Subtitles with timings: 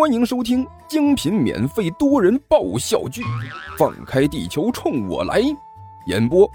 [0.00, 3.20] 欢迎收听精品免费多人爆笑剧
[3.76, 5.42] 《放开地球冲我来》，
[6.06, 6.50] 演播：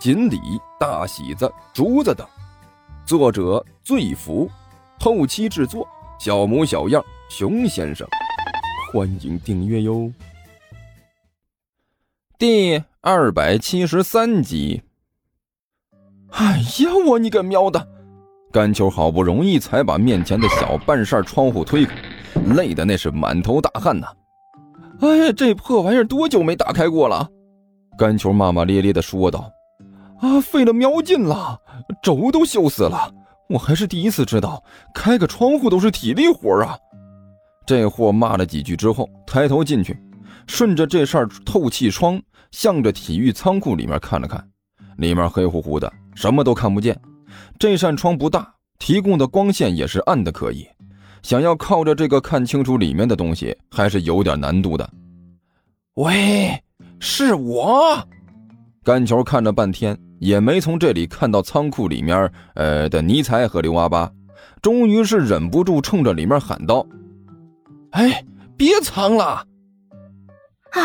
[0.00, 0.40] 锦鲤、
[0.80, 2.26] 大喜子、竹子等，
[3.04, 4.50] 作者：醉福，
[4.98, 5.86] 后期制作：
[6.18, 8.08] 小模小样、熊先生。
[8.90, 10.10] 欢迎订阅哟。
[12.38, 14.80] 第二百七十三集。
[16.30, 17.88] 哎呀，我你个喵的！
[18.50, 21.94] 甘秋好不容易才把面前的小半扇窗户推开，
[22.54, 24.06] 累的那是满头大汗呐！
[25.00, 27.28] 哎呀，这破玩意儿多久没打开过了？
[27.98, 29.50] 甘秋骂骂咧咧的说道
[30.20, 31.58] ：“啊，费了喵劲了，
[32.02, 33.12] 轴都锈死了！
[33.48, 34.62] 我还是第一次知道，
[34.94, 36.78] 开个窗户都是体力活啊！”
[37.66, 39.98] 这货骂了几句之后，抬头进去，
[40.46, 42.20] 顺着这扇透气窗，
[42.52, 44.42] 向着体育仓库里面看了看，
[44.98, 46.98] 里面黑乎乎的，什么都看不见。
[47.58, 50.66] 这扇窗不大，提供的光线也是暗的可以，
[51.26, 54.88] 想要靠着这个看清楚里面的东西，还是有点难度的。
[55.94, 56.56] 喂，
[57.00, 57.98] 是我。
[58.84, 64.08] 甘球看了半天，也没从这里看到仓库里面呃的尼采和刘阿八，
[64.62, 66.86] 终于是忍不住冲着里面喊道
[67.90, 68.24] ：“哎，
[68.56, 69.44] 别藏了！”
[70.70, 70.80] 啊！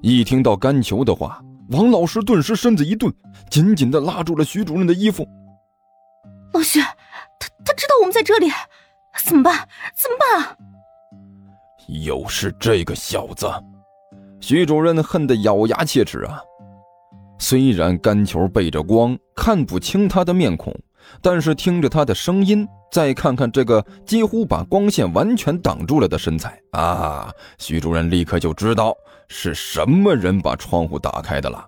[0.00, 1.40] 一听到干球的话。
[1.70, 3.12] 王老师顿时身子一顿，
[3.50, 5.24] 紧紧的拉住了徐主任的衣服。
[6.52, 6.80] 老徐，
[7.78, 8.50] 知道我们在这里，
[9.24, 9.68] 怎么办？
[9.96, 10.56] 怎么办啊？
[12.04, 13.48] 又是这个小子！
[14.40, 16.42] 徐主任恨得咬牙切齿啊！
[17.38, 20.74] 虽然干球背着光，看不清他的面孔，
[21.22, 28.92] 但是听着他的声音，再看看这个几乎把光线完全挡住了的身材啊，徐主任立刻就知道。
[29.30, 31.64] 是什么人把窗户打开的了？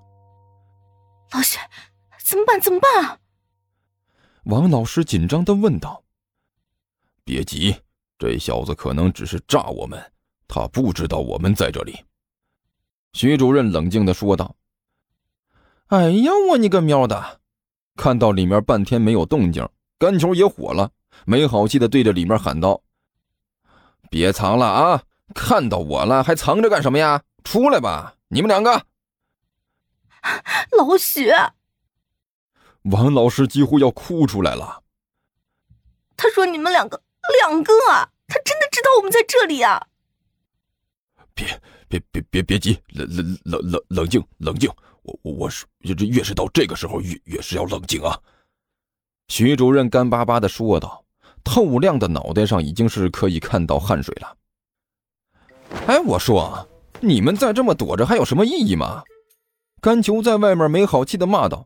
[1.33, 1.59] 老许，
[2.25, 2.61] 怎么办？
[2.61, 3.17] 怎么办啊？
[4.45, 6.03] 王老师紧张的问道。
[7.25, 7.77] 别急，
[8.19, 10.13] 这小子可能只是诈我们，
[10.49, 12.05] 他不知道我们在这里。
[13.13, 14.57] 徐主任冷静的说道。
[15.89, 17.41] 哎呀，我你个喵的！
[17.97, 19.69] 看到里面半天没有动静，
[19.99, 20.91] 干球也火了，
[21.27, 22.83] 没好气的对着里面喊道
[24.09, 25.03] ：“别藏了啊！
[25.35, 28.87] 看到我了，还藏着干什么呀？”出来吧，你们两个！
[30.79, 31.31] 老许，
[32.85, 34.83] 王老师几乎要哭出来了。
[36.17, 37.03] 他说：“你们两个，
[37.41, 38.09] 两个啊！
[38.27, 39.87] 他真的知道我们在这里啊！”
[41.35, 41.47] 别
[41.89, 44.71] 别别别别急，冷冷冷冷冷静冷静。
[45.03, 48.19] 我我我是这越是到这个时候越越是要冷静啊。
[49.29, 51.05] 徐主任干巴巴的说道，
[51.45, 54.37] 透亮的脑袋上已经是可以看到汗水了。
[55.87, 56.67] 哎，我说。
[57.03, 59.03] 你们再这么躲着还有什么意义吗？
[59.81, 61.65] 甘球在外面没好气的骂道：“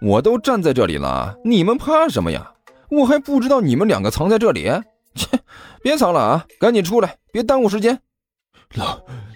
[0.00, 2.52] 我都站在这里了，你们怕什么呀？
[2.90, 4.70] 我还不知道你们两个藏在这里。
[5.16, 5.26] 切，
[5.82, 7.98] 别藏了啊，赶紧出来，别耽误时间。”
[8.74, 8.86] 冷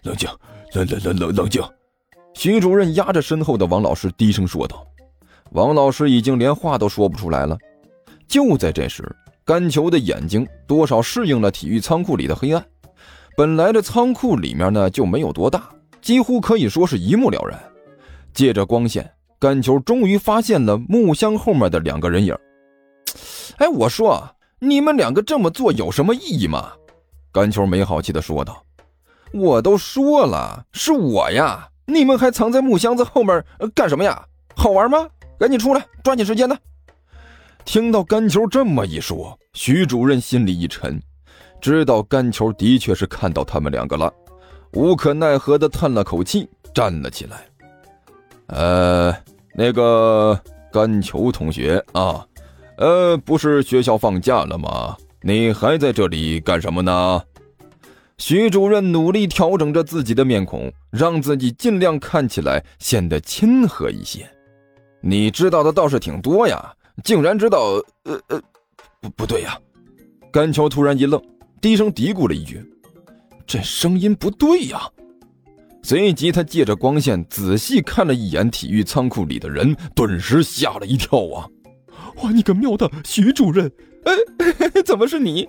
[0.03, 0.29] 冷静，
[0.75, 1.63] 冷冷冷冷冷静。
[2.35, 4.87] 徐主任压着身后的王老师低声说道
[5.53, 7.57] ：“王老师已经连话都说不出来了。”
[8.29, 9.05] 就在这时，
[9.45, 12.65] 甘球的眼睛多少适应了体育仓库里的黑暗。
[13.37, 15.69] 本来这仓库里面呢就没有多大，
[16.01, 17.59] 几乎可以说是一目了然。
[18.33, 22.37] 借着光线，甘球终于发现了木箱后面的两个人影。
[23.57, 26.73] 哎，我说，你们两个这么做有什么意义吗？
[27.33, 28.63] 甘球没好气的说道
[29.33, 33.43] ：“我都说了是我呀，你们还藏在木箱子后面
[33.75, 34.23] 干什么呀？
[34.55, 35.09] 好玩吗？
[35.39, 36.55] 赶紧出来，抓紧时间呢！”
[37.65, 41.01] 听到甘球这么一说，徐主任心里一沉。
[41.63, 44.13] 知道甘球的确是看到他们两个了，
[44.75, 47.50] 无可奈何的叹了口气，站了起来。
[48.51, 49.17] 呃，
[49.55, 50.39] 那个
[50.73, 52.27] 甘球同学啊，
[52.77, 54.97] 呃，不是学校放假了吗？
[55.23, 57.23] 你还在这里干什么呢？
[58.19, 64.29] 徐主任努力调整着自己的面孔，让自己尽量看起来显得亲和一些。
[65.01, 67.83] 你知道的倒是挺多呀，竟然知道……
[68.05, 68.43] 呃呃，
[69.01, 69.59] 不不对呀！
[70.31, 71.21] 甘球突然一愣。
[71.61, 72.65] 低声嘀咕了一句
[73.47, 74.81] ：“这声音不对呀。”
[75.83, 81.49] 随即，他借着光线仔细看了一眼体育仓库里的人，顿时吓了一跳啊
[82.23, 83.71] ！“哇，你个喵的，徐主任！
[84.05, 84.13] 哎，
[84.85, 85.49] 怎么是你？”“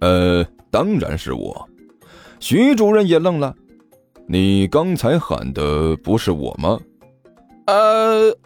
[0.00, 1.68] 呃，当然是我。”
[2.40, 3.54] 徐主任也愣了。
[4.26, 6.78] “你刚才喊的不是我吗
[7.66, 8.36] ？”“呃，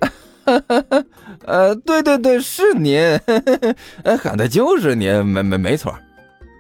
[1.44, 2.98] 呃，对对对，是您，
[4.18, 5.94] 喊的就是您，没没没错。”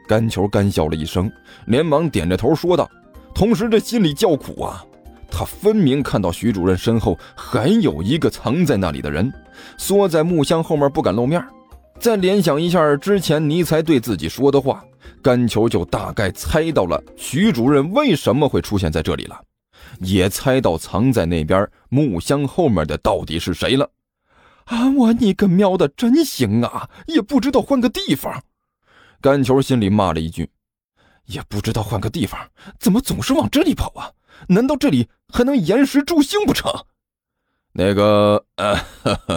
[0.06, 1.30] 甘球干笑了一声，
[1.66, 2.88] 连忙点着头说道，
[3.34, 4.84] 同时这心里叫苦啊！
[5.30, 9.32] 他分明看到徐主任身后还有一个藏在那里的人，
[9.76, 11.44] 缩在木箱后面不敢露面。
[12.00, 14.84] 再联想一下之前尼才对自己说的话，
[15.22, 19.38] 甘球就大概猜到了徐主任为什么会出现在这里了，
[20.00, 23.90] 也猜到藏在那边木箱后面的到底是谁了。
[24.64, 26.88] 啊，我你个喵的，真行啊！
[27.06, 28.42] 也不知道换个地方。
[29.20, 30.48] 甘球心里骂了一句
[31.28, 34.12] ：“也不知道换个地方，怎么总是往这里跑啊？
[34.48, 36.70] 难道这里还能延时助兴不成？”
[37.72, 38.76] 那个，呃，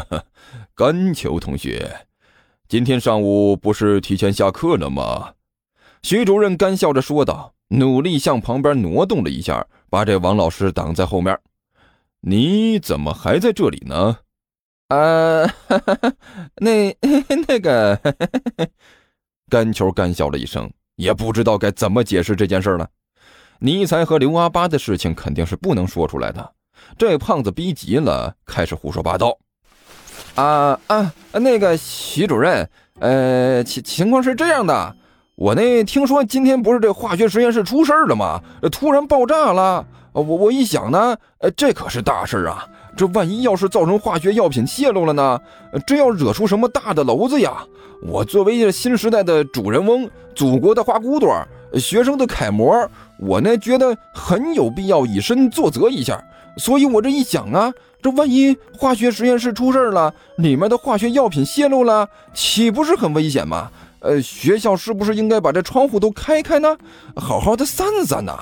[0.76, 2.08] 甘球同学。
[2.68, 5.34] 今天上午不是提前下课了吗？
[6.02, 11.38] 徐主任干笑着说道，努力向旁边挪动了一下，把这王老师挡在后面。
[12.22, 14.20] 你怎么还在这里呢？
[14.88, 15.46] 呃，
[16.58, 16.96] 那
[17.48, 18.00] 那个，
[19.50, 20.72] 干球干笑了一声，
[21.02, 22.88] 也不知道该怎么解释这件事了。
[23.58, 26.52] 尼才和刘阿八的事情肯定是不能说出来的，
[26.96, 29.36] 这胖子逼急了，开始胡说八道。
[30.36, 32.70] 啊啊，那个徐主任，
[33.00, 34.96] 呃，情情况是这样的，
[35.36, 38.40] 我那听说今天不是这化学实验室出事了吗？
[38.72, 39.84] 突然爆炸了。
[40.14, 42.68] 我我一想呢，呃，这可是大事啊！
[43.02, 45.42] 这万一要是造成化学药品泄露了呢？
[45.88, 47.66] 这要惹出什么大的娄子呀？
[48.04, 51.36] 我作为新时代的主人翁，祖国的花骨朵，
[51.80, 52.88] 学生的楷模，
[53.18, 56.24] 我呢觉得很有必要以身作则一下。
[56.58, 57.74] 所以我这一想啊。
[58.04, 63.72] 这万一化学实验室出事了，里面的化学药品泄露了，岂不是很危险吗？
[64.02, 66.78] 呃，学校是不是应该把这窗户都开开呢？
[67.16, 68.38] 好好的散散呢？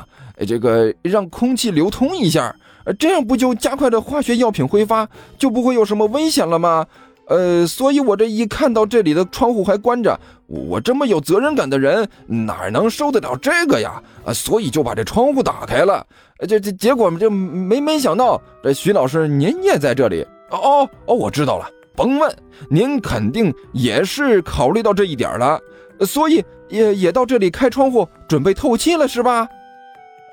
[0.45, 2.55] 这个让空气流通一下，
[2.97, 6.85] 这样不就加快了化学药品挥发，就不会有什么危险了吗？
[7.27, 14.01] 呃，所以我这一看到这里的窗户还关着，我这么有责任感的人哪能受得了这个呀？
[14.25, 16.03] 啊，所以就把这窗户打开了。
[16.47, 20.25] 这这结果这没没想到，这徐老师您也在这里。
[20.49, 22.35] 哦哦，我知道了，甭问，
[22.67, 25.59] 您肯定也是考虑到这一点了，
[26.07, 29.47] 所以也也到这里开窗户准备透气了，是吧？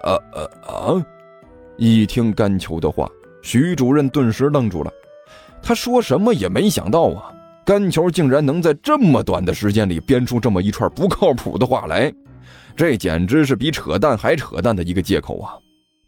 [0.02, 1.06] 呃呃啊！
[1.76, 3.10] 一听甘球的话，
[3.42, 4.90] 徐主任顿时愣住了。
[5.62, 7.30] 他说什么也没想到啊，
[7.64, 12.12] 甘球竟然能在这么短的时间里编出这么一串不靠谱的话来，
[12.74, 15.54] 这简直是比扯淡还扯淡的一个借口啊！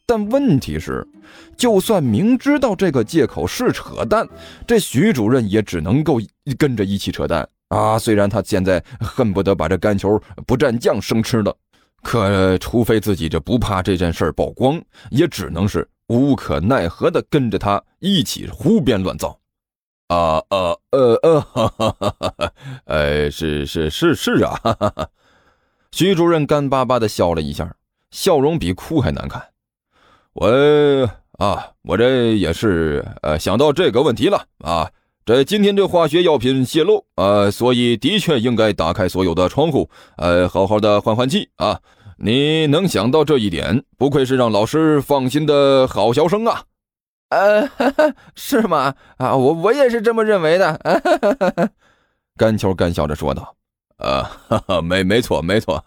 [0.07, 1.07] 但问题是，
[1.55, 4.27] 就算明知道这个借口是扯淡，
[4.67, 6.19] 这徐主任也只能够
[6.57, 7.99] 跟着一起扯淡啊！
[7.99, 11.55] 虽然他现在恨不得把这甘球不蘸酱生吃了，
[12.03, 14.81] 可除非自己这不怕这件事曝光，
[15.11, 19.39] 也只能是无可奈何的跟着他一起胡编乱造。
[20.07, 22.53] 啊啊呃呃，哈哈哈哈
[22.87, 24.59] 哎，是是是是啊！
[24.63, 25.09] 哈哈哈。
[25.91, 27.77] 徐主任干巴巴的笑了一下，
[28.11, 29.49] 笑容比哭还难看。
[30.33, 30.49] 我
[31.33, 34.91] 啊，我这也是呃想到这个问题了啊。
[35.29, 41.79] 这今天这化学药品泄露啊，所以的确应该打开所有的窗户，呃，好好的换换气啊。
[42.17, 46.63] 你能想到这一点，不愧是让老师放心的好学生啊。
[47.29, 47.69] 呃，
[48.37, 48.95] 是吗？
[49.19, 50.81] 啊，我我也是这么认为的。
[52.39, 53.55] 甘球干笑着说道
[54.01, 55.85] ：“呃，没没错没错。”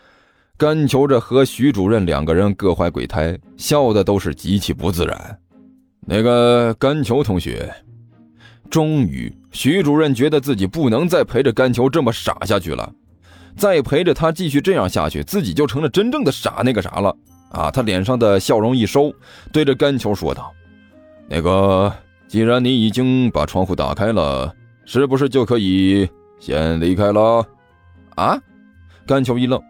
[0.58, 5.40] 甘球这和徐主任两个人各怀鬼胎，笑的都是极其不自然。
[6.02, 7.72] 那个甘球同学，
[8.70, 12.90] 终于，徐主任觉得自己不能再陪着甘球这么傻下去了，
[13.56, 17.14] 再陪着他继续这样下去，自己就成了真正的傻那个啥了。
[17.50, 17.68] 啊！
[17.68, 19.12] 他脸上的笑容一收，
[19.52, 20.52] 对着甘球说道
[21.28, 21.92] ：“那个，
[22.28, 26.08] 既然你已经把窗户打开了，是不是就可以
[26.38, 27.44] 先离开了？”
[28.14, 28.38] 啊！
[29.04, 29.60] 甘球一愣：“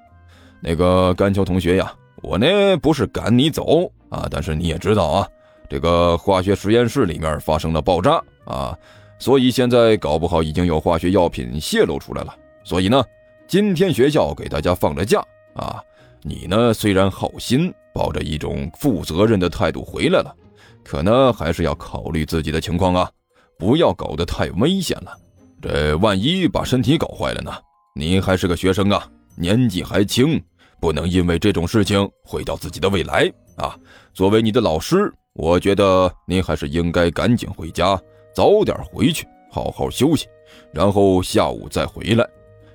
[0.60, 2.46] 那个甘球同学呀，我呢
[2.82, 5.26] 不是赶你走啊，但是你也知道啊，
[5.70, 8.78] 这个化学实验室里面发生了爆炸啊，
[9.18, 12.34] 所以现在搞不好已经有化学药品泄露出来了。
[12.64, 13.02] 所以呢，
[13.46, 15.82] 今天学校给大家放了假啊。”
[16.22, 16.74] 你呢？
[16.74, 20.36] 虽然好心，抱着一种负责任的态度回来了，
[20.84, 23.10] 可呢，还是要考虑自己的情况啊，
[23.58, 25.16] 不要搞得太危险了。
[25.62, 27.50] 这万一把身体搞坏了呢？
[27.96, 30.38] 你还是个学生啊，年纪还轻，
[30.78, 33.74] 不能因为这种事情毁掉自己的未来啊。
[34.12, 37.98] 作为你的老师，我觉得你还是应该赶紧回家，
[38.34, 40.26] 早点回去，好好休息，
[40.72, 42.28] 然后下午再回来，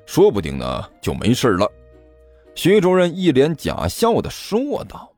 [0.05, 1.69] 说不定呢就没事了。
[2.53, 5.11] 徐主任一脸假笑的说道：“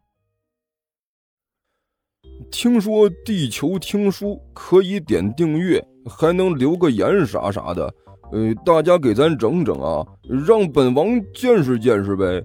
[2.51, 7.93] 听说地球听书可以点订阅，还能留个言啥啥的，
[8.31, 10.05] 呃，大家给咱整整啊，
[10.45, 12.43] 让本王见识见识呗。”